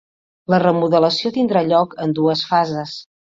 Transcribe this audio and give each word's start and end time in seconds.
La 0.53 0.59
remodelació 0.63 1.31
tindrà 1.35 1.63
lloc 1.67 1.95
en 2.07 2.17
dues 2.21 2.43
fases. 2.53 2.97